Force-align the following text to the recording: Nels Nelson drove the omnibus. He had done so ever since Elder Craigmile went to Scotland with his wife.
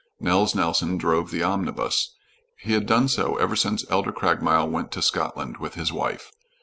Nels 0.19 0.55
Nelson 0.55 0.97
drove 0.97 1.29
the 1.29 1.43
omnibus. 1.43 2.15
He 2.57 2.73
had 2.73 2.87
done 2.87 3.07
so 3.07 3.35
ever 3.37 3.55
since 3.55 3.85
Elder 3.87 4.11
Craigmile 4.11 4.67
went 4.67 4.91
to 4.93 5.01
Scotland 5.03 5.57
with 5.57 5.75
his 5.75 5.93
wife. 5.93 6.31